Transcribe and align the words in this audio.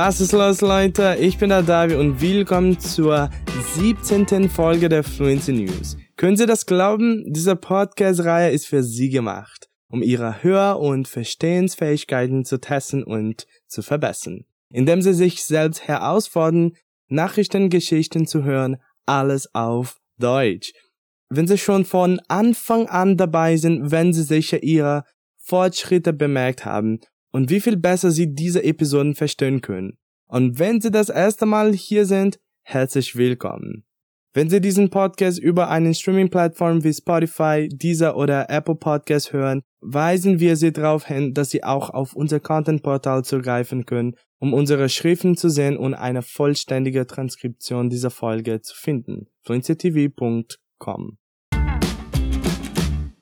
Was 0.00 0.20
ist 0.20 0.30
los, 0.30 0.60
Leute? 0.60 1.16
Ich 1.18 1.38
bin 1.38 1.48
der 1.48 1.62
Davi 1.62 1.96
und 1.96 2.20
willkommen 2.20 2.78
zur 2.78 3.30
17. 3.74 4.48
Folge 4.48 4.88
der 4.88 5.02
Fluency 5.02 5.52
News. 5.52 5.96
Können 6.16 6.36
Sie 6.36 6.46
das 6.46 6.66
glauben? 6.66 7.24
Diese 7.26 7.56
Podcast-Reihe 7.56 8.52
ist 8.52 8.68
für 8.68 8.84
Sie 8.84 9.08
gemacht, 9.08 9.68
um 9.88 10.00
Ihre 10.00 10.44
Hör- 10.44 10.78
und 10.78 11.08
Verstehensfähigkeiten 11.08 12.44
zu 12.44 12.60
testen 12.60 13.02
und 13.02 13.48
zu 13.66 13.82
verbessern. 13.82 14.44
Indem 14.70 15.02
Sie 15.02 15.14
sich 15.14 15.42
selbst 15.42 15.88
herausfordern, 15.88 16.76
Nachrichtengeschichten 17.08 18.28
zu 18.28 18.44
hören, 18.44 18.76
alles 19.04 19.52
auf 19.52 19.98
Deutsch. 20.16 20.74
Wenn 21.28 21.48
Sie 21.48 21.58
schon 21.58 21.84
von 21.84 22.20
Anfang 22.28 22.86
an 22.86 23.16
dabei 23.16 23.56
sind, 23.56 23.90
werden 23.90 24.12
Sie 24.12 24.22
sicher 24.22 24.62
Ihre 24.62 25.02
Fortschritte 25.38 26.12
bemerkt 26.12 26.64
haben 26.64 27.00
und 27.38 27.50
wie 27.50 27.60
viel 27.60 27.76
besser 27.76 28.10
Sie 28.10 28.34
diese 28.34 28.64
Episoden 28.64 29.14
verstehen 29.14 29.60
können. 29.60 29.96
Und 30.26 30.58
wenn 30.58 30.80
Sie 30.80 30.90
das 30.90 31.08
erste 31.08 31.46
Mal 31.46 31.72
hier 31.72 32.04
sind, 32.04 32.40
herzlich 32.64 33.14
willkommen. 33.14 33.84
Wenn 34.34 34.50
Sie 34.50 34.60
diesen 34.60 34.90
Podcast 34.90 35.38
über 35.38 35.70
eine 35.70 35.94
Streaming-Plattform 35.94 36.82
wie 36.82 36.92
Spotify, 36.92 37.68
Deezer 37.68 38.16
oder 38.16 38.50
Apple 38.50 38.74
Podcast 38.74 39.32
hören, 39.32 39.62
weisen 39.80 40.40
wir 40.40 40.56
Sie 40.56 40.72
darauf 40.72 41.06
hin, 41.06 41.32
dass 41.32 41.50
Sie 41.50 41.62
auch 41.62 41.90
auf 41.90 42.16
unser 42.16 42.40
Content-Portal 42.40 43.22
zugreifen 43.22 43.86
können, 43.86 44.16
um 44.40 44.52
unsere 44.52 44.88
Schriften 44.88 45.36
zu 45.36 45.48
sehen 45.48 45.76
und 45.76 45.94
eine 45.94 46.22
vollständige 46.22 47.06
Transkription 47.06 47.88
dieser 47.88 48.10
Folge 48.10 48.62
zu 48.62 48.74
finden. 48.74 49.28
fluencytv.com 49.44 51.18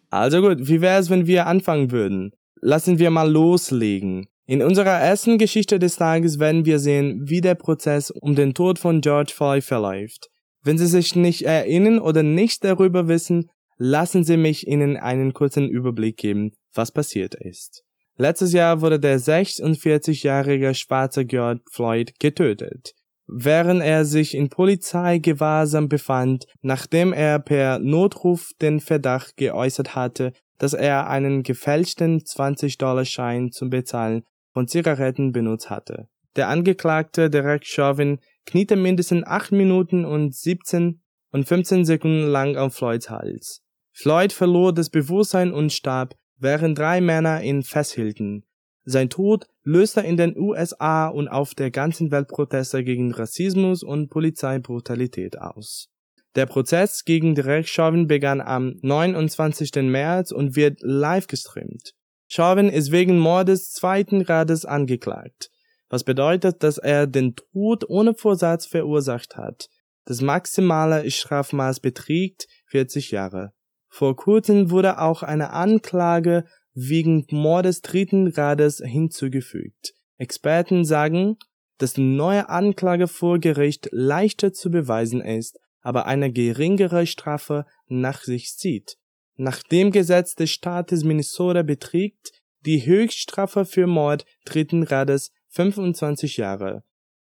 Also 0.08 0.40
gut, 0.40 0.66
wie 0.68 0.80
wäre 0.80 1.00
es, 1.00 1.10
wenn 1.10 1.26
wir 1.26 1.46
anfangen 1.46 1.90
würden? 1.90 2.32
Lassen 2.68 2.98
wir 2.98 3.10
mal 3.10 3.30
loslegen. 3.30 4.26
In 4.44 4.60
unserer 4.60 4.98
ersten 4.98 5.38
Geschichte 5.38 5.78
des 5.78 5.94
Tages 5.94 6.40
werden 6.40 6.64
wir 6.64 6.80
sehen, 6.80 7.20
wie 7.24 7.40
der 7.40 7.54
Prozess 7.54 8.10
um 8.10 8.34
den 8.34 8.54
Tod 8.54 8.80
von 8.80 9.00
George 9.00 9.32
Floyd 9.32 9.62
verläuft. 9.62 10.30
Wenn 10.64 10.76
Sie 10.76 10.88
sich 10.88 11.14
nicht 11.14 11.42
erinnern 11.42 12.00
oder 12.00 12.24
nichts 12.24 12.58
darüber 12.58 13.06
wissen, 13.06 13.48
lassen 13.78 14.24
Sie 14.24 14.36
mich 14.36 14.66
Ihnen 14.66 14.96
einen 14.96 15.32
kurzen 15.32 15.68
Überblick 15.68 16.16
geben, 16.16 16.54
was 16.74 16.90
passiert 16.90 17.36
ist. 17.36 17.84
Letztes 18.16 18.52
Jahr 18.52 18.80
wurde 18.80 18.98
der 18.98 19.20
46-jährige 19.20 20.74
schwarze 20.74 21.24
George 21.24 21.60
Floyd 21.70 22.18
getötet, 22.18 22.94
während 23.28 23.80
er 23.80 24.04
sich 24.04 24.34
in 24.34 24.48
Polizeigewahrsam 24.48 25.88
befand, 25.88 26.46
nachdem 26.62 27.12
er 27.12 27.38
per 27.38 27.78
Notruf 27.78 28.50
den 28.60 28.80
Verdacht 28.80 29.36
geäußert 29.36 29.94
hatte, 29.94 30.32
dass 30.58 30.72
er 30.72 31.08
einen 31.08 31.42
gefälschten 31.42 32.20
20-Dollar-Schein 32.20 33.52
zum 33.52 33.70
Bezahlen 33.70 34.24
von 34.52 34.68
Zigaretten 34.68 35.32
benutzt 35.32 35.70
hatte. 35.70 36.08
Der 36.36 36.48
Angeklagte 36.48 37.30
Derek 37.30 37.66
Chauvin 37.66 38.18
kniete 38.44 38.76
mindestens 38.76 39.26
8 39.26 39.52
Minuten 39.52 40.04
und 40.04 40.34
17 40.34 41.00
und 41.32 41.44
15 41.46 41.84
Sekunden 41.84 42.26
lang 42.26 42.56
auf 42.56 42.74
Floyds 42.74 43.10
Hals. 43.10 43.62
Floyd 43.92 44.32
verlor 44.32 44.72
das 44.72 44.90
Bewusstsein 44.90 45.52
und 45.52 45.72
starb, 45.72 46.14
während 46.38 46.78
drei 46.78 47.00
Männer 47.00 47.42
ihn 47.42 47.62
festhielten. 47.62 48.44
Sein 48.84 49.10
Tod 49.10 49.46
löste 49.64 50.00
in 50.02 50.16
den 50.16 50.38
USA 50.38 51.08
und 51.08 51.28
auf 51.28 51.54
der 51.54 51.70
ganzen 51.70 52.10
Welt 52.10 52.28
Proteste 52.28 52.84
gegen 52.84 53.12
Rassismus 53.12 53.82
und 53.82 54.10
Polizeibrutalität 54.10 55.38
aus. 55.38 55.88
Der 56.36 56.44
Prozess 56.44 57.04
gegen 57.06 57.34
Derek 57.34 57.66
Chauvin 57.66 58.06
begann 58.06 58.42
am 58.42 58.74
29. 58.82 59.70
März 59.76 60.32
und 60.32 60.54
wird 60.54 60.80
live 60.82 61.28
gestreamt. 61.28 61.94
Chauvin 62.28 62.68
ist 62.68 62.92
wegen 62.92 63.18
Mordes 63.18 63.72
zweiten 63.72 64.22
Grades 64.22 64.66
angeklagt, 64.66 65.48
was 65.88 66.04
bedeutet, 66.04 66.62
dass 66.62 66.76
er 66.76 67.06
den 67.06 67.36
Tod 67.36 67.88
ohne 67.88 68.12
Vorsatz 68.12 68.66
verursacht 68.66 69.38
hat. 69.38 69.68
Das 70.04 70.20
maximale 70.20 71.10
Strafmaß 71.10 71.80
beträgt 71.80 72.46
40 72.66 73.12
Jahre. 73.12 73.52
Vor 73.88 74.14
kurzem 74.14 74.70
wurde 74.70 75.00
auch 75.00 75.22
eine 75.22 75.54
Anklage 75.54 76.44
wegen 76.74 77.26
Mordes 77.30 77.80
dritten 77.80 78.30
Grades 78.30 78.82
hinzugefügt. 78.84 79.94
Experten 80.18 80.84
sagen, 80.84 81.38
dass 81.78 81.94
die 81.94 82.02
neue 82.02 82.50
Anklage 82.50 83.08
vor 83.08 83.38
Gericht 83.38 83.88
leichter 83.90 84.52
zu 84.52 84.70
beweisen 84.70 85.22
ist 85.22 85.58
aber 85.86 86.06
eine 86.06 86.32
geringere 86.32 87.06
Strafe 87.06 87.64
nach 87.86 88.22
sich 88.22 88.56
zieht. 88.56 88.96
Nach 89.36 89.62
dem 89.62 89.92
Gesetz 89.92 90.34
des 90.34 90.50
Staates 90.50 91.04
Minnesota 91.04 91.62
beträgt 91.62 92.32
die 92.62 92.84
Höchststrafe 92.84 93.64
für 93.64 93.86
Mord 93.86 94.26
dritten 94.44 94.84
Grades 94.84 95.30
25 95.50 96.38
Jahre. 96.38 96.82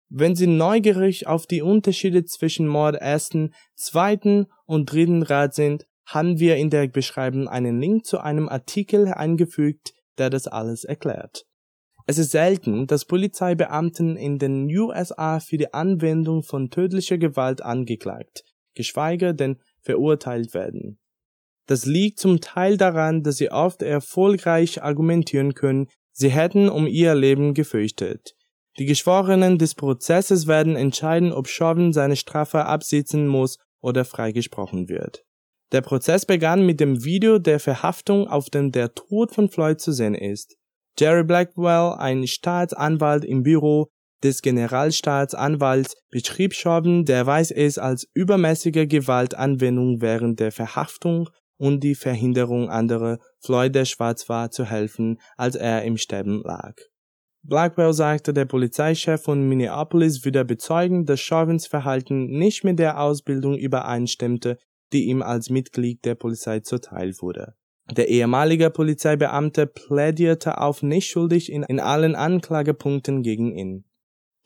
Wenn 0.10 0.36
Sie 0.36 0.48
neugierig 0.48 1.26
auf 1.26 1.48
die 1.48 1.62
Unterschiede 1.62 2.26
zwischen 2.26 2.68
Mord 2.68 2.98
ersten, 2.98 3.54
zweiten 3.76 4.48
und 4.66 4.92
dritten 4.92 5.24
Grad 5.24 5.54
sind, 5.54 5.86
haben 6.06 6.40
wir 6.40 6.58
in 6.58 6.70
der 6.70 6.86
Beschreibung 6.90 7.48
einen 7.48 7.80
Link 7.80 8.06
zu 8.06 8.20
einem 8.20 8.50
Artikel 8.50 9.08
eingefügt, 9.08 9.94
der 10.18 10.30
das 10.30 10.48
alles 10.48 10.84
erklärt. 10.84 11.46
Es 12.10 12.18
ist 12.18 12.32
selten, 12.32 12.88
dass 12.88 13.06
Polizeibeamten 13.06 14.18
in 14.18 14.40
den 14.40 14.66
USA 14.76 15.40
für 15.40 15.60
die 15.60 15.76
Anwendung 15.76 16.42
von 16.42 16.72
tödlicher 16.72 17.20
Gewalt 17.20 17.62
angeklagt, 17.62 18.44
geschweige 18.76 19.34
denn 19.34 19.58
verurteilt 19.82 20.54
werden. 20.54 21.00
Das 21.68 21.86
liegt 21.86 22.20
zum 22.20 22.42
Teil 22.42 22.78
daran, 22.78 23.22
dass 23.22 23.38
sie 23.38 23.52
oft 23.52 23.82
erfolgreich 23.84 24.82
argumentieren 24.82 25.54
können, 25.54 25.88
sie 26.12 26.30
hätten 26.30 26.68
um 26.68 26.88
ihr 26.88 27.14
Leben 27.14 27.54
gefürchtet. 27.54 28.36
Die 28.80 28.86
Geschworenen 28.86 29.58
des 29.58 29.76
Prozesses 29.76 30.48
werden 30.48 30.76
entscheiden, 30.76 31.32
ob 31.32 31.48
Chauvin 31.48 31.94
seine 31.94 32.16
Strafe 32.16 32.66
absitzen 32.66 33.28
muss 33.28 33.58
oder 33.82 34.06
freigesprochen 34.06 34.90
wird. 34.90 35.24
Der 35.72 35.82
Prozess 35.82 36.26
begann 36.26 36.66
mit 36.66 36.80
dem 36.80 37.04
Video 37.04 37.38
der 37.38 37.60
Verhaftung, 37.60 38.28
auf 38.28 38.50
dem 38.50 38.72
der 38.72 38.96
Tod 38.96 39.32
von 39.32 39.50
Floyd 39.50 39.80
zu 39.80 39.92
sehen 39.92 40.16
ist. 40.16 40.58
Jerry 40.98 41.24
Blackwell, 41.24 41.94
ein 41.98 42.26
Staatsanwalt 42.26 43.24
im 43.24 43.44
Büro 43.44 43.90
des 44.24 44.42
Generalstaatsanwalts, 44.42 45.96
beschrieb 46.10 46.54
Chauvin, 46.54 47.06
der 47.06 47.26
weiß 47.26 47.52
es 47.52 47.78
als 47.78 48.08
übermäßige 48.14 48.88
Gewaltanwendung 48.88 50.02
während 50.02 50.40
der 50.40 50.52
Verhaftung 50.52 51.30
und 51.58 51.84
die 51.84 51.96
Verhinderung 51.96 52.70
anderer 52.70 53.20
Floyd 53.40 53.76
der 53.76 53.86
schwarz 53.86 54.30
war 54.30 54.50
zu 54.52 54.66
helfen, 54.66 55.20
als 55.38 55.56
er 55.56 55.84
im 55.84 55.98
Sterben 55.98 56.42
lag. 56.44 56.76
Blackwell 57.44 57.94
sagte, 57.94 58.34
der 58.34 58.46
Polizeichef 58.46 59.22
von 59.22 59.48
Minneapolis 59.48 60.26
würde 60.26 60.44
bezeugen, 60.44 61.06
dass 61.06 61.22
Chauvins 61.22 61.68
Verhalten 61.68 62.28
nicht 62.28 62.64
mit 62.64 62.80
der 62.80 63.00
Ausbildung 63.00 63.58
übereinstimmte, 63.58 64.58
die 64.92 65.06
ihm 65.06 65.22
als 65.22 65.50
Mitglied 65.50 66.04
der 66.04 66.16
Polizei 66.16 66.60
zuteil 66.60 67.14
wurde. 67.20 67.56
Der 67.92 68.08
ehemalige 68.08 68.70
Polizeibeamte 68.70 69.66
plädierte 69.66 70.60
auf 70.60 70.84
nicht 70.84 71.10
schuldig 71.10 71.52
in, 71.52 71.64
in 71.64 71.80
allen 71.80 72.16
Anklagepunkten 72.16 73.24
gegen 73.24 73.56
ihn. 73.56 73.86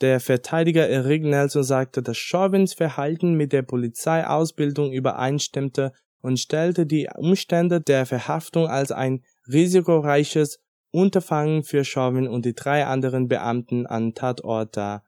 Der 0.02 0.20
Verteidiger 0.20 0.88
Eric 0.90 1.24
Nelson 1.24 1.64
sagte, 1.64 2.02
dass 2.02 2.18
Chauvins 2.18 2.74
Verhalten 2.74 3.36
mit 3.36 3.54
der 3.54 3.62
Polizeiausbildung 3.62 4.92
übereinstimmte 4.92 5.94
und 6.22 6.40
stellte 6.40 6.86
die 6.86 7.10
Umstände 7.16 7.82
der 7.82 8.06
Verhaftung 8.06 8.68
als 8.68 8.92
ein 8.92 9.24
risikoreiches 9.48 10.60
Unterfangen 10.92 11.64
für 11.64 11.84
Chauvin 11.84 12.28
und 12.28 12.46
die 12.46 12.54
drei 12.54 12.86
anderen 12.86 13.28
Beamten 13.28 13.86
an 13.86 14.14
Tatort 14.14 14.78
dar. 14.78 15.04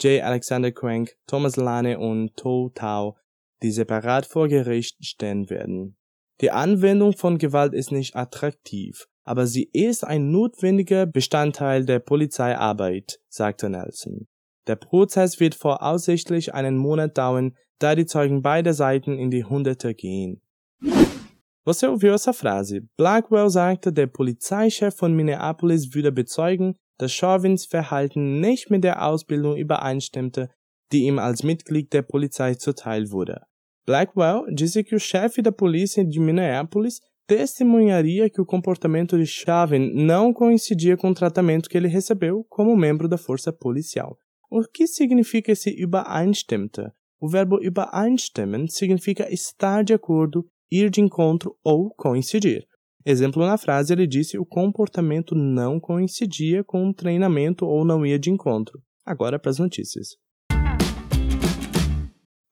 J. 0.00 0.22
Alexander 0.22 0.72
Crank, 0.72 1.16
Thomas 1.26 1.56
Lane 1.56 1.98
und 1.98 2.36
To 2.36 2.70
Tao, 2.74 3.16
die 3.62 3.70
separat 3.70 4.26
vor 4.26 4.48
Gericht 4.48 5.04
stehen 5.04 5.48
werden. 5.48 5.96
Die 6.40 6.50
Anwendung 6.50 7.14
von 7.14 7.38
Gewalt 7.38 7.72
ist 7.72 7.92
nicht 7.92 8.14
attraktiv, 8.14 9.08
aber 9.24 9.46
sie 9.46 9.70
ist 9.72 10.04
ein 10.04 10.30
notwendiger 10.30 11.06
Bestandteil 11.06 11.86
der 11.86 11.98
Polizeiarbeit, 11.98 13.20
sagte 13.28 13.70
Nelson. 13.70 14.28
Der 14.66 14.76
Prozess 14.76 15.38
wird 15.38 15.54
voraussichtlich 15.54 16.54
einen 16.54 16.76
Monat 16.76 17.16
dauern, 17.16 17.54
da 17.78 17.94
die 17.94 18.06
Zeugen 18.06 18.42
beider 18.42 18.74
Seiten 18.74 19.18
in 19.18 19.30
die 19.30 19.44
Hunderte 19.44 19.94
gehen. 19.94 20.40
Você 21.64 21.88
ouviu 21.88 22.12
essa 22.14 22.32
frase? 22.32 22.82
Blackwell 22.96 23.50
sagte, 23.50 23.92
der 23.92 24.06
Polizeichef 24.06 24.94
von 24.94 25.14
Minneapolis 25.14 25.94
würde 25.94 26.12
bezeugen, 26.12 26.76
dass 26.96 27.12
Chauvins 27.12 27.66
Verhalten 27.66 28.40
nicht 28.40 28.70
mit 28.70 28.84
der 28.84 29.04
Ausbildung 29.04 29.56
übereinstimmte, 29.56 30.48
die 30.92 31.06
ihm 31.06 31.18
als 31.18 31.42
Mitglied 31.42 31.92
der 31.92 32.02
Polizei 32.02 32.54
zuteil 32.54 33.10
wurde. 33.10 33.40
Blackwell 33.84 34.44
disse 34.48 34.84
que 34.84 34.94
o 34.94 35.00
chefe 35.00 35.42
da 35.42 35.50
polícia 35.50 36.04
de 36.04 36.20
Minneapolis 36.20 37.00
testemunharia 37.26 38.30
que 38.30 38.40
o 38.40 38.46
comportamento 38.46 39.18
de 39.18 39.26
Chauvin 39.26 39.92
não 39.92 40.32
coincidia 40.32 40.96
com 40.96 41.10
o 41.10 41.14
tratamento 41.14 41.68
que 41.68 41.76
ele 41.76 41.88
recebeu 41.88 42.44
como 42.48 42.76
membro 42.76 43.08
da 43.08 43.18
força 43.18 43.52
policial. 43.52 44.16
O 44.48 44.62
que 44.62 44.86
significa 44.86 45.50
esse 45.50 45.70
übereinstimmte? 45.70 46.92
O 47.20 47.28
verbo 47.28 47.58
übereinstimmen 47.60 48.68
significa 48.68 49.28
estar 49.32 49.82
de 49.82 49.92
acordo, 49.92 50.46
ir 50.70 50.88
de 50.88 51.00
encontro 51.00 51.56
ou 51.64 51.90
coincidir. 51.90 52.66
Exemplo 53.04 53.44
na 53.44 53.58
frase, 53.58 53.92
ele 53.92 54.06
disse 54.06 54.38
o 54.38 54.46
comportamento 54.46 55.34
não 55.34 55.80
coincidia 55.80 56.62
com 56.62 56.88
o 56.88 56.94
treinamento 56.94 57.66
ou 57.66 57.84
não 57.84 58.06
ia 58.06 58.18
de 58.18 58.30
encontro. 58.30 58.80
Agora 59.04 59.38
para 59.38 59.50
as 59.50 59.58
notícias. 59.58 60.16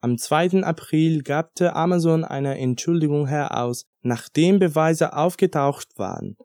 Am 0.01 0.15
2. 0.17 0.63
April 0.63 1.21
gabte 1.23 1.65
Amazon 1.73 2.23
eine 2.25 2.59
Entschuldigung 2.59 3.25
heraus, 3.25 3.85
nachdem 4.03 4.59
Beweise 4.59 5.13
aufgetaucht 5.13 5.97
waren, 5.97 6.35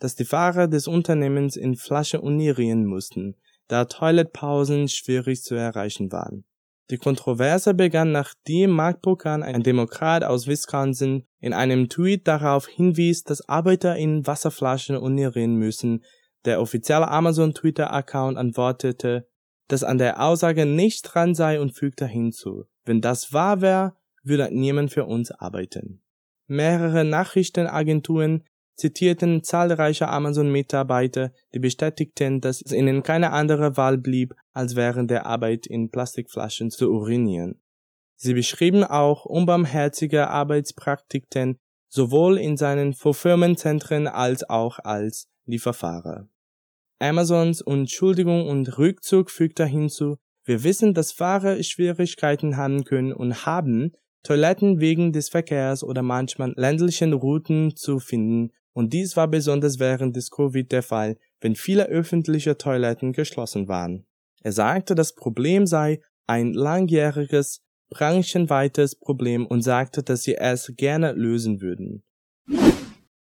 dass 0.00 0.16
die 0.16 0.24
Fahrer 0.24 0.66
des 0.66 0.86
Unternehmens 0.86 1.56
in 1.56 1.76
Flasche 1.76 2.20
urinieren 2.20 2.84
mussten, 2.84 3.36
da 3.68 3.84
Toiletpausen 3.84 4.88
schwierig 4.88 5.42
zu 5.42 5.54
erreichen 5.54 6.12
waren. 6.12 6.44
Die 6.90 6.98
Kontroverse 6.98 7.74
begann, 7.74 8.12
nachdem 8.12 8.70
Mark 8.70 9.02
Buchan, 9.02 9.42
ein 9.42 9.64
Demokrat 9.64 10.22
aus 10.22 10.46
Wisconsin, 10.46 11.24
in 11.40 11.52
einem 11.52 11.88
Tweet 11.88 12.28
darauf 12.28 12.68
hinwies, 12.68 13.24
dass 13.24 13.48
Arbeiter 13.48 13.96
in 13.96 14.26
Wasserflaschen 14.26 14.96
urinieren 14.96 15.56
müssen. 15.56 16.04
Der 16.44 16.60
offizielle 16.60 17.08
Amazon 17.08 17.54
Twitter-Account 17.54 18.38
antwortete, 18.38 19.26
dass 19.66 19.82
an 19.82 19.98
der 19.98 20.22
Aussage 20.22 20.64
nicht 20.64 21.02
dran 21.02 21.34
sei 21.34 21.60
und 21.60 21.72
fügte 21.72 22.06
hinzu, 22.06 22.66
wenn 22.84 23.00
das 23.00 23.32
wahr 23.32 23.60
wäre, 23.60 23.96
würde 24.22 24.48
niemand 24.52 24.92
für 24.92 25.06
uns 25.06 25.32
arbeiten. 25.32 26.02
Mehrere 26.46 27.04
Nachrichtenagenturen 27.04 28.44
zitierten 28.76 29.42
zahlreiche 29.42 30.08
Amazon-Mitarbeiter, 30.08 31.32
die 31.54 31.58
bestätigten, 31.58 32.40
dass 32.40 32.62
es 32.62 32.72
ihnen 32.72 33.02
keine 33.02 33.32
andere 33.32 33.76
Wahl 33.76 33.98
blieb, 33.98 34.34
als 34.52 34.76
während 34.76 35.10
der 35.10 35.26
Arbeit 35.26 35.66
in 35.66 35.90
Plastikflaschen 35.90 36.70
zu 36.70 36.90
urinieren. 36.90 37.60
Sie 38.16 38.34
beschrieben 38.34 38.84
auch 38.84 39.24
unbarmherzige 39.24 40.28
Arbeitspraktiken 40.28 41.58
sowohl 41.88 42.38
in 42.38 42.56
seinen 42.56 42.94
Fulfillment-Zentren 42.94 44.06
als 44.06 44.48
auch 44.48 44.78
als 44.78 45.28
Lieferfahrer. 45.46 46.28
Amazons 46.98 47.60
Entschuldigung 47.60 48.48
und 48.48 48.78
Rückzug 48.78 49.30
fügte 49.30 49.66
hinzu, 49.66 50.16
wir 50.44 50.62
wissen, 50.62 50.94
dass 50.94 51.12
Fahrer 51.12 51.62
Schwierigkeiten 51.62 52.56
haben 52.56 52.84
können 52.84 53.12
und 53.12 53.46
haben, 53.46 53.92
Toiletten 54.22 54.80
wegen 54.80 55.12
des 55.12 55.28
Verkehrs 55.28 55.84
oder 55.84 56.02
manchmal 56.02 56.52
ländlichen 56.56 57.12
Routen 57.12 57.76
zu 57.76 57.98
finden, 57.98 58.52
und 58.76 58.92
dies 58.92 59.16
war 59.16 59.26
besonders 59.26 59.78
während 59.78 60.16
des 60.16 60.30
Covid 60.30 60.70
der 60.70 60.82
Fall, 60.82 61.16
wenn 61.40 61.54
viele 61.56 61.86
öffentliche 61.86 62.58
Toiletten 62.58 63.14
geschlossen 63.14 63.68
waren. 63.68 64.04
Er 64.42 64.52
sagte, 64.52 64.94
das 64.94 65.14
Problem 65.14 65.66
sei 65.66 66.02
ein 66.26 66.52
langjähriges, 66.52 67.62
branchenweites 67.88 68.94
Problem 68.94 69.46
und 69.46 69.62
sagte, 69.62 70.02
dass 70.02 70.24
sie 70.24 70.34
es 70.34 70.74
gerne 70.76 71.12
lösen 71.12 71.62
würden. 71.62 72.02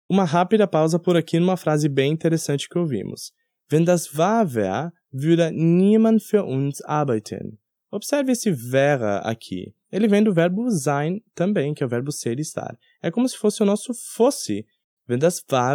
Uma 0.07 0.25
rápida 0.25 0.69
pausa 0.69 0.99
por 0.99 1.17
aqui 1.17 1.41
numa 1.41 1.57
frase 1.57 1.89
bem 1.89 2.13
interessante 2.13 2.69
que 2.69 2.79
ouvimos. 2.79 3.33
Wenn 3.69 3.85
das 3.85 4.17
wahr 4.17 4.55
wäre, 4.55 4.93
würde 5.11 5.51
niemand 5.53 6.23
für 6.23 6.45
uns 6.45 6.81
arbeiten. 6.81 7.59
Observe 7.91 8.31
esse 8.31 8.55
vera 8.55 9.19
aqui. 9.19 9.75
Ele 9.91 10.09
vem 10.09 10.23
do 10.23 10.33
verbo 10.33 10.71
sein 10.71 11.23
também, 11.35 11.75
que 11.75 11.83
é 11.83 11.87
o 11.87 11.89
verbo 11.89 12.13
ser 12.13 12.39
e 12.39 12.43
estar. 12.43 12.79
É 13.03 13.11
como 13.11 13.29
se 13.29 13.37
fosse 13.37 13.63
o 13.65 13.67
nosso 13.67 13.93
fosse. 13.95 14.65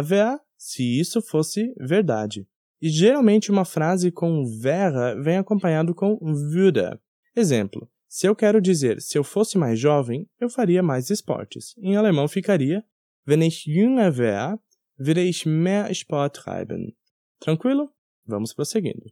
Wäre, 0.04 0.38
se 0.56 0.98
isso 0.98 1.20
fosse 1.20 1.74
verdade. 1.78 2.46
E 2.80 2.88
geralmente 2.88 3.50
uma 3.50 3.64
frase 3.64 4.10
com 4.10 4.44
vera 4.44 5.14
vem 5.20 5.38
acompanhado 5.38 5.94
com 5.94 6.18
würde. 6.22 6.98
Exemplo: 7.34 7.88
se 8.08 8.26
eu 8.26 8.34
quero 8.34 8.60
dizer 8.60 9.00
se 9.00 9.18
eu 9.18 9.24
fosse 9.24 9.58
mais 9.58 9.78
jovem, 9.78 10.28
eu 10.40 10.48
faria 10.48 10.82
mais 10.82 11.10
esportes. 11.10 11.74
Em 11.78 11.96
alemão 11.96 12.28
ficaria: 12.28 12.84
Wenn 13.26 13.42
ich 13.42 13.66
jünger 13.66 14.16
wäre, 14.16 14.58
würde 14.98 15.22
ich 15.22 15.44
mehr 15.44 15.92
Sport 15.92 16.36
treiben. 16.36 16.96
Tranquilo? 17.40 17.90
Vamos 18.24 18.54
prosseguindo. 18.54 19.10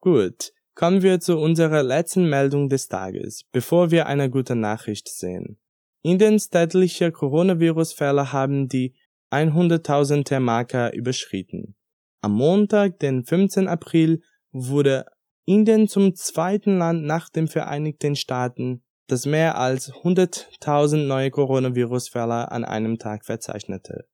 Gut, 0.00 0.52
kommen 0.74 1.02
wir 1.02 1.20
zu 1.20 1.38
unserer 1.38 1.82
letzten 1.82 2.28
Meldung 2.28 2.68
des 2.68 2.88
Tages, 2.88 3.44
bevor 3.52 3.90
wir 3.90 4.06
eine 4.06 4.28
gute 4.28 4.54
Nachricht 4.54 5.08
sehen. 5.08 5.58
Indienstädtliche 6.06 7.12
Coronavirus-Fälle 7.12 8.30
haben 8.30 8.68
die 8.68 8.94
100.000er 9.32 10.38
Marke 10.38 10.90
überschritten. 10.90 11.76
Am 12.20 12.32
Montag, 12.32 12.98
den 12.98 13.24
15. 13.24 13.68
April, 13.68 14.20
wurde 14.52 15.06
Indien 15.46 15.88
zum 15.88 16.14
zweiten 16.14 16.76
Land 16.76 17.04
nach 17.04 17.30
den 17.30 17.48
Vereinigten 17.48 18.16
Staaten, 18.16 18.84
das 19.06 19.24
mehr 19.24 19.56
als 19.56 19.92
100.000 19.92 21.06
neue 21.06 21.30
Coronavirus-Fälle 21.30 22.52
an 22.52 22.66
einem 22.66 22.98
Tag 22.98 23.24
verzeichnete. 23.24 24.04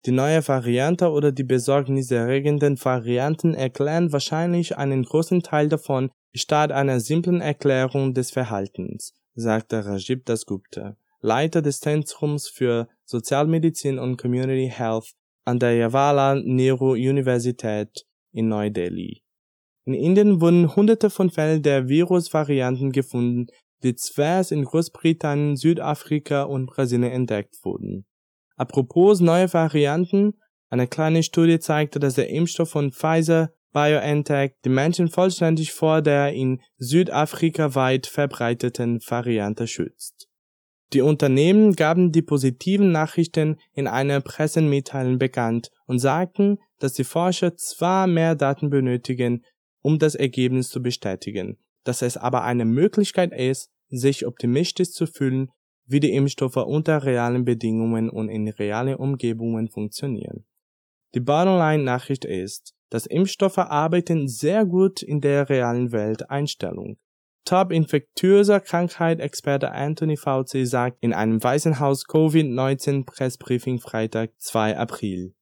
Die 0.05 0.11
neue 0.11 0.47
Variante 0.47 1.09
oder 1.09 1.31
die 1.31 1.43
besorgniserregenden 1.43 2.77
Varianten 2.83 3.55
erklären 3.55 4.13
wahrscheinlich 4.13 4.77
einen 4.77 5.01
großen 5.03 5.41
Teil 5.41 5.69
davon 5.69 6.11
statt 6.33 6.71
einer 6.71 6.99
simplen 7.01 7.41
Erklärung 7.41 8.13
des 8.13 8.29
Verhaltens, 8.31 9.13
sagte 9.37 9.85
Rajib 9.85 10.25
Dasgupta, 10.25 10.97
Leiter 11.21 11.61
des 11.61 11.79
Zentrums 11.79 12.47
für 12.49 12.87
Sozialmedizin 13.05 13.99
und 13.99 14.17
Community 14.17 14.71
Health 14.73 15.13
an 15.45 15.59
der 15.59 15.75
Jawaharlal 15.75 16.43
Nehru 16.43 16.91
Universität 16.91 18.05
in 18.31 18.49
Neu-Delhi. 18.49 19.21
In 19.85 19.93
Indien 19.93 20.41
wurden 20.41 20.75
hunderte 20.75 21.09
von 21.09 21.29
Fällen 21.29 21.61
der 21.61 21.87
Virusvarianten 21.87 22.91
gefunden, 22.91 23.47
die 23.83 23.95
zuerst 23.95 24.51
in 24.51 24.65
Großbritannien, 24.65 25.55
Südafrika 25.55 26.43
und 26.43 26.65
Brasilien 26.65 27.11
entdeckt 27.11 27.55
wurden. 27.63 28.05
Apropos 28.55 29.21
neue 29.21 29.53
Varianten, 29.53 30.33
eine 30.69 30.87
kleine 30.87 31.23
Studie 31.23 31.59
zeigte, 31.59 31.99
dass 31.99 32.15
der 32.15 32.29
Impfstoff 32.29 32.71
von 32.71 32.91
Pfizer 32.91 33.53
BioNTech 33.77 34.53
die 34.65 34.69
Menschen 34.69 35.07
vollständig 35.07 35.71
vor 35.71 36.01
der 36.01 36.33
in 36.33 36.61
Südafrika 36.77 37.75
weit 37.75 38.07
verbreiteten 38.07 38.99
Variante 39.07 39.67
schützt. 39.67 40.27
Die 40.93 41.01
Unternehmen 41.01 41.73
gaben 41.75 42.11
die 42.11 42.23
positiven 42.23 42.91
Nachrichten 42.91 43.57
in 43.73 43.87
einer 43.87 44.19
Pressemitteilung 44.21 45.19
bekannt 45.19 45.69
und 45.85 45.99
sagten, 45.99 46.57
dass 46.79 46.93
die 46.93 47.03
Forscher 47.03 47.55
zwar 47.55 48.07
mehr 48.07 48.33
Daten 48.33 48.71
benötigen, 48.71 49.45
um 49.83 49.99
das 49.99 50.15
Ergebnis 50.15 50.69
zu 50.69 50.81
bestätigen, 50.81 51.59
dass 51.83 52.01
es 52.01 52.17
aber 52.17 52.43
eine 52.43 52.65
Möglichkeit 52.65 53.31
ist, 53.31 53.69
sich 53.89 54.25
optimistisch 54.25 54.89
zu 54.89 55.05
fühlen, 55.05 55.51
wie 55.85 55.99
die 55.99 56.13
Impfstoffe 56.13 56.57
unter 56.57 57.03
realen 57.03 57.45
Bedingungen 57.45 58.09
und 58.09 58.29
in 58.29 58.47
realen 58.47 58.95
Umgebungen 58.95 59.69
funktionieren. 59.69 60.47
Die 61.13 61.19
Bottomline-Nachricht 61.19 62.25
ist, 62.25 62.73
dass 62.89 63.05
Impfstoffe 63.05 63.57
arbeiten 63.57 64.27
sehr 64.27 64.65
gut 64.65 65.01
in 65.01 65.21
der 65.21 65.49
realen 65.49 65.91
Welt 65.91 66.29
Einstellung. 66.29 66.97
Top-infektiöser 67.45 68.59
Krankheit-Experte 68.59 69.71
Anthony 69.71 70.17
Fauci 70.17 70.65
sagt 70.65 70.97
in 70.99 71.13
einem 71.13 71.41
Weißen 71.41 71.79
Haus 71.79 72.05
Covid-19-Pressbriefing 72.05 73.79
Freitag 73.79 74.31
2 74.37 74.77
April. 74.77 75.33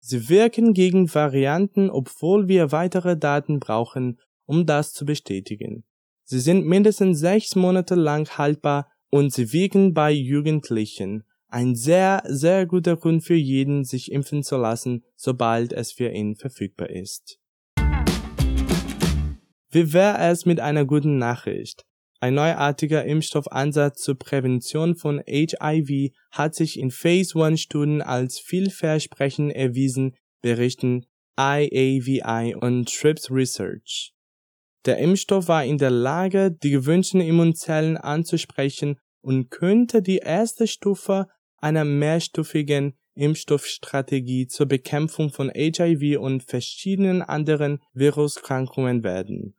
Sie 0.00 0.28
wirken 0.28 0.74
gegen 0.74 1.12
Varianten, 1.12 1.90
obwohl 1.90 2.48
wir 2.48 2.70
weitere 2.70 3.16
Daten 3.16 3.60
brauchen, 3.60 4.20
um 4.44 4.66
das 4.66 4.92
zu 4.92 5.04
bestätigen. 5.04 5.84
Sie 6.24 6.40
sind 6.40 6.66
mindestens 6.66 7.18
sechs 7.20 7.56
Monate 7.56 7.94
lang 7.94 8.28
haltbar 8.36 8.90
und 9.10 9.32
sie 9.32 9.52
wirken 9.52 9.94
bei 9.94 10.12
Jugendlichen. 10.12 11.24
Ein 11.50 11.76
sehr, 11.76 12.22
sehr 12.26 12.66
guter 12.66 12.98
Grund 12.98 13.24
für 13.24 13.34
jeden, 13.34 13.82
sich 13.82 14.12
impfen 14.12 14.42
zu 14.42 14.58
lassen, 14.58 15.02
sobald 15.16 15.72
es 15.72 15.92
für 15.92 16.10
ihn 16.10 16.36
verfügbar 16.36 16.90
ist. 16.90 17.38
Wie 19.70 19.92
wäre 19.94 20.18
es 20.30 20.44
mit 20.44 20.60
einer 20.60 20.84
guten 20.84 21.16
Nachricht? 21.16 21.86
Ein 22.20 22.34
neuartiger 22.34 23.04
Impfstoffansatz 23.06 24.02
zur 24.02 24.18
Prävention 24.18 24.94
von 24.94 25.22
HIV 25.26 26.12
hat 26.32 26.54
sich 26.54 26.78
in 26.78 26.90
Phase 26.90 27.42
1 27.42 27.58
Studien 27.58 28.02
als 28.02 28.38
vielversprechend 28.38 29.54
erwiesen, 29.54 30.16
berichten 30.42 31.06
IAVI 31.38 32.56
und 32.60 32.92
TRIPS 32.94 33.30
Research. 33.30 34.12
Der 34.84 34.98
Impfstoff 34.98 35.48
war 35.48 35.64
in 35.64 35.78
der 35.78 35.90
Lage, 35.90 36.50
die 36.50 36.70
gewünschten 36.70 37.22
Immunzellen 37.22 37.96
anzusprechen 37.96 38.98
und 39.22 39.50
könnte 39.50 40.02
die 40.02 40.18
erste 40.18 40.66
Stufe 40.66 41.26
einer 41.58 41.84
mehrstufigen 41.84 42.94
Impfstoffstrategie 43.14 44.46
zur 44.46 44.66
Bekämpfung 44.66 45.30
von 45.30 45.50
HIV 45.50 46.20
und 46.20 46.44
verschiedenen 46.44 47.22
anderen 47.22 47.80
Viruskrankungen 47.92 49.02
werden. 49.02 49.54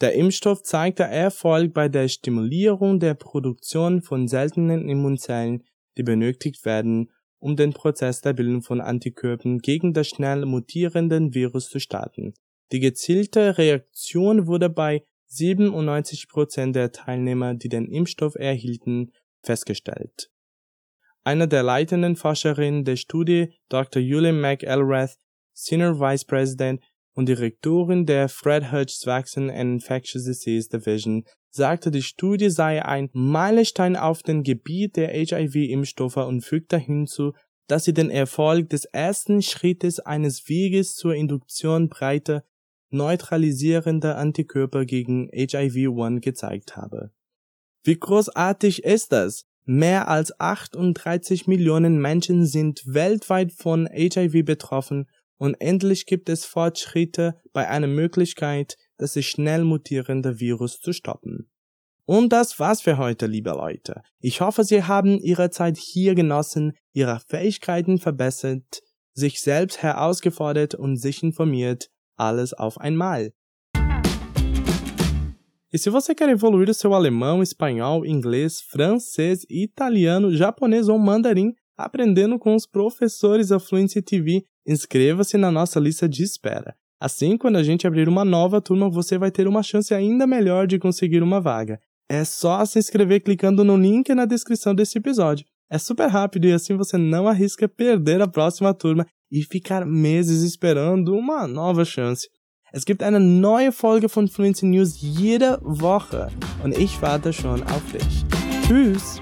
Der 0.00 0.14
Impfstoff 0.14 0.62
zeigte 0.62 1.02
Erfolg 1.02 1.74
bei 1.74 1.88
der 1.88 2.06
Stimulierung 2.06 3.00
der 3.00 3.14
Produktion 3.14 4.00
von 4.00 4.28
seltenen 4.28 4.88
Immunzellen, 4.88 5.64
die 5.96 6.04
benötigt 6.04 6.64
werden, 6.64 7.10
um 7.40 7.56
den 7.56 7.72
Prozess 7.72 8.20
der 8.20 8.32
Bildung 8.32 8.62
von 8.62 8.80
Antikörpern 8.80 9.58
gegen 9.58 9.92
das 9.92 10.08
schnell 10.08 10.46
mutierenden 10.46 11.34
Virus 11.34 11.68
zu 11.68 11.80
starten. 11.80 12.34
Die 12.70 12.80
gezielte 12.80 13.58
Reaktion 13.58 14.46
wurde 14.46 14.68
bei 14.70 15.02
97% 15.30 16.72
der 16.72 16.92
Teilnehmer, 16.92 17.54
die 17.54 17.68
den 17.68 17.86
Impfstoff 17.86 18.34
erhielten, 18.36 19.12
festgestellt. 19.42 20.30
Einer 21.28 21.46
der 21.46 21.62
leitenden 21.62 22.16
Forscherinnen 22.16 22.84
der 22.84 22.96
Studie, 22.96 23.52
Dr. 23.68 24.00
Julie 24.00 24.32
McElrath, 24.32 25.18
Senior 25.52 26.00
Vice 26.00 26.24
President 26.24 26.82
und 27.12 27.28
Direktorin 27.28 28.06
der 28.06 28.30
Fred 28.30 28.72
Hutch 28.72 29.04
Vaccine 29.04 29.52
and 29.52 29.82
Infectious 29.82 30.24
Disease 30.24 30.70
Division, 30.70 31.24
sagte, 31.50 31.90
die 31.90 32.00
Studie 32.00 32.48
sei 32.48 32.82
ein 32.82 33.10
Meilenstein 33.12 33.94
auf 33.94 34.22
dem 34.22 34.42
Gebiet 34.42 34.96
der 34.96 35.08
HIV-Impfstoffe 35.08 36.16
und 36.16 36.40
fügte 36.40 36.78
hinzu, 36.78 37.34
dass 37.66 37.84
sie 37.84 37.92
den 37.92 38.08
Erfolg 38.08 38.70
des 38.70 38.86
ersten 38.86 39.42
Schrittes 39.42 40.00
eines 40.00 40.48
Weges 40.48 40.94
zur 40.94 41.14
Induktion 41.14 41.90
breiter, 41.90 42.42
neutralisierender 42.88 44.16
Antikörper 44.16 44.86
gegen 44.86 45.28
HIV-1 45.28 46.20
gezeigt 46.20 46.78
habe. 46.78 47.10
Wie 47.84 47.98
großartig 47.98 48.82
ist 48.84 49.12
das? 49.12 49.44
Mehr 49.70 50.08
als 50.08 50.40
38 50.40 51.46
Millionen 51.46 52.00
Menschen 52.00 52.46
sind 52.46 52.80
weltweit 52.86 53.52
von 53.52 53.86
HIV 53.86 54.42
betroffen 54.46 55.10
und 55.36 55.56
endlich 55.60 56.06
gibt 56.06 56.30
es 56.30 56.46
Fortschritte 56.46 57.38
bei 57.52 57.68
einer 57.68 57.86
Möglichkeit, 57.86 58.78
das 58.96 59.12
sich 59.12 59.28
schnell 59.28 59.64
mutierende 59.64 60.40
Virus 60.40 60.80
zu 60.80 60.94
stoppen. 60.94 61.50
Und 62.06 62.32
das 62.32 62.58
war's 62.58 62.80
für 62.80 62.96
heute, 62.96 63.26
liebe 63.26 63.50
Leute. 63.50 64.00
Ich 64.20 64.40
hoffe, 64.40 64.64
Sie 64.64 64.84
haben 64.84 65.18
Ihre 65.18 65.50
Zeit 65.50 65.76
hier 65.76 66.14
genossen, 66.14 66.72
Ihre 66.94 67.20
Fähigkeiten 67.28 67.98
verbessert, 67.98 68.80
sich 69.12 69.42
selbst 69.42 69.82
herausgefordert 69.82 70.76
und 70.76 70.96
sich 70.96 71.22
informiert, 71.22 71.90
alles 72.16 72.54
auf 72.54 72.78
einmal. 72.78 73.34
E 75.72 75.78
se 75.78 75.90
você 75.90 76.14
quer 76.14 76.28
evoluir 76.30 76.70
o 76.70 76.74
seu 76.74 76.94
alemão, 76.94 77.42
espanhol, 77.42 78.06
inglês, 78.06 78.60
francês, 78.60 79.44
italiano, 79.50 80.34
japonês 80.34 80.88
ou 80.88 80.98
mandarim, 80.98 81.52
aprendendo 81.76 82.38
com 82.38 82.54
os 82.54 82.66
professores 82.66 83.48
da 83.48 83.60
Fluency 83.60 84.00
TV, 84.00 84.44
inscreva-se 84.66 85.36
na 85.36 85.50
nossa 85.50 85.78
lista 85.78 86.08
de 86.08 86.22
espera. 86.22 86.74
Assim, 87.00 87.36
quando 87.36 87.56
a 87.56 87.62
gente 87.62 87.86
abrir 87.86 88.08
uma 88.08 88.24
nova 88.24 88.60
turma, 88.60 88.90
você 88.90 89.18
vai 89.18 89.30
ter 89.30 89.46
uma 89.46 89.62
chance 89.62 89.94
ainda 89.94 90.26
melhor 90.26 90.66
de 90.66 90.78
conseguir 90.78 91.22
uma 91.22 91.40
vaga. 91.40 91.78
É 92.08 92.24
só 92.24 92.64
se 92.64 92.78
inscrever 92.78 93.22
clicando 93.22 93.62
no 93.62 93.76
link 93.76 94.12
na 94.14 94.24
descrição 94.24 94.74
desse 94.74 94.98
episódio. 94.98 95.44
É 95.70 95.76
super 95.76 96.08
rápido 96.08 96.46
e 96.46 96.52
assim 96.52 96.74
você 96.74 96.96
não 96.96 97.28
arrisca 97.28 97.68
perder 97.68 98.22
a 98.22 98.26
próxima 98.26 98.72
turma 98.72 99.06
e 99.30 99.42
ficar 99.42 99.84
meses 99.84 100.42
esperando 100.42 101.14
uma 101.14 101.46
nova 101.46 101.84
chance. 101.84 102.26
Es 102.70 102.84
gibt 102.84 103.02
eine 103.02 103.18
neue 103.18 103.72
Folge 103.72 104.10
von 104.10 104.28
Fluency 104.28 104.66
News 104.66 104.96
jede 105.00 105.58
Woche 105.62 106.28
und 106.62 106.76
ich 106.76 107.00
warte 107.00 107.32
schon 107.32 107.62
auf 107.62 107.82
dich. 107.92 108.24
Tschüss! 108.66 109.20